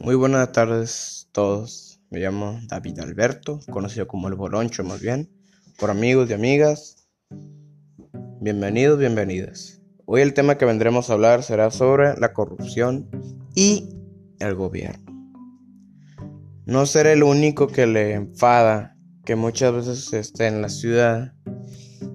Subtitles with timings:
[0.00, 2.00] Muy buenas tardes todos.
[2.08, 5.28] Me llamo David Alberto, conocido como el Boloncho más bien,
[5.76, 7.08] por amigos y amigas.
[8.40, 9.82] Bienvenidos, bienvenidas.
[10.06, 13.10] Hoy el tema que vendremos a hablar será sobre la corrupción
[13.56, 13.88] y
[14.38, 15.04] el gobierno.
[16.64, 21.34] No seré el único que le enfada que muchas veces esté en la ciudad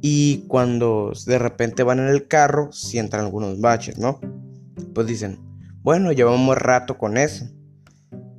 [0.00, 4.20] y cuando de repente van en el carro sientan algunos baches, ¿no?
[4.94, 5.40] Pues dicen,
[5.82, 7.53] bueno, llevamos rato con eso.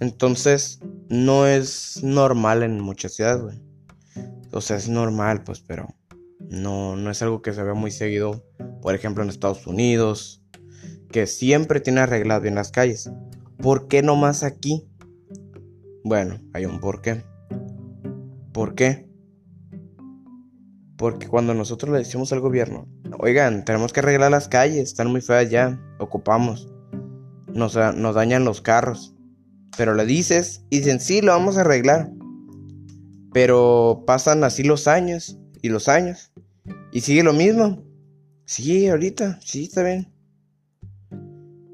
[0.00, 3.60] Entonces, no es normal en muchas ciudades, güey.
[4.52, 5.88] O sea, es normal, pues, pero
[6.38, 8.44] no, no es algo que se vea muy seguido,
[8.82, 10.42] por ejemplo, en Estados Unidos,
[11.10, 13.10] que siempre tiene arreglado bien las calles.
[13.58, 14.88] ¿Por qué no más aquí?
[16.04, 17.24] Bueno, hay un por qué.
[18.52, 19.08] ¿Por qué?
[20.96, 22.86] Porque cuando nosotros le decimos al gobierno,
[23.18, 26.72] oigan, tenemos que arreglar las calles, están muy feas ya, ocupamos,
[27.52, 29.13] nos, nos dañan los carros.
[29.76, 32.10] Pero le dices y dicen, sí, lo vamos a arreglar.
[33.32, 36.32] Pero pasan así los años y los años.
[36.92, 37.82] Y sigue lo mismo.
[38.44, 40.12] Sí, ahorita, sí, está bien.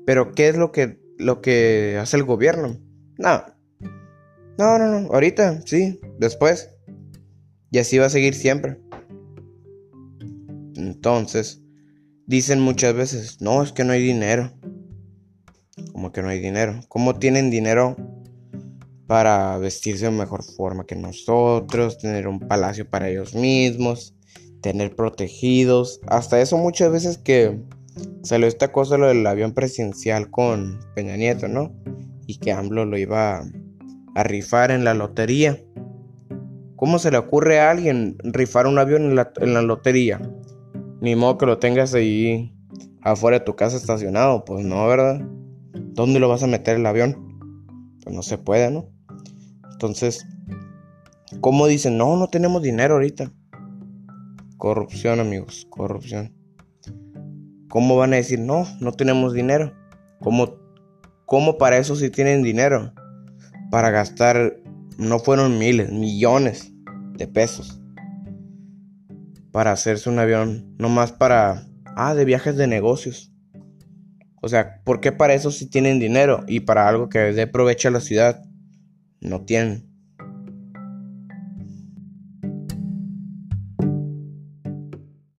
[0.06, 2.78] Pero ¿qué es lo que, lo que hace el gobierno?
[3.18, 3.44] No.
[4.56, 5.12] No, no, no.
[5.12, 6.00] Ahorita, sí.
[6.18, 6.70] Después.
[7.70, 8.80] Y así va a seguir siempre.
[10.76, 11.62] Entonces,
[12.26, 14.52] dicen muchas veces, no, es que no hay dinero.
[16.00, 16.80] Como que no hay dinero.
[16.88, 17.94] ¿Cómo tienen dinero
[19.06, 21.98] para vestirse de mejor forma que nosotros?
[21.98, 24.14] Tener un palacio para ellos mismos.
[24.62, 26.00] Tener protegidos.
[26.06, 27.60] Hasta eso muchas veces que
[28.22, 31.70] salió esta cosa lo del avión presidencial con Peña Nieto, ¿no?
[32.26, 33.44] Y que AMLO lo iba
[34.14, 35.62] a rifar en la lotería.
[36.76, 40.18] ¿Cómo se le ocurre a alguien rifar un avión en la, en la lotería?
[41.02, 42.54] Ni modo que lo tengas ahí
[43.02, 45.20] afuera de tu casa estacionado, pues no, ¿verdad?
[46.00, 47.98] ¿Dónde lo vas a meter el avión?
[48.02, 48.88] Pues no se puede, ¿no?
[49.70, 50.26] Entonces,
[51.42, 51.98] ¿cómo dicen?
[51.98, 53.30] No, no tenemos dinero ahorita.
[54.56, 56.32] Corrupción, amigos, corrupción.
[57.68, 59.74] ¿Cómo van a decir, no, no tenemos dinero?
[60.22, 60.54] ¿Cómo,
[61.26, 62.94] cómo para eso si tienen dinero?
[63.70, 64.56] Para gastar,
[64.96, 66.72] no fueron miles, millones
[67.18, 67.78] de pesos.
[69.52, 73.29] Para hacerse un avión, no más para, ah, de viajes de negocios.
[74.40, 77.88] O sea, ¿por qué para eso sí tienen dinero y para algo que dé provecho
[77.88, 78.42] a la ciudad
[79.20, 79.89] no tienen?